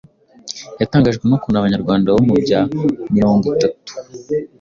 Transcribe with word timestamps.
yatangajwe 0.79 1.23
n'ukuntu 1.25 1.57
Abanyarwanda 1.57 2.07
bo 2.13 2.21
mu 2.27 2.35
bya 2.43 2.59
mirongo 3.15 3.43
itatu 3.53 3.91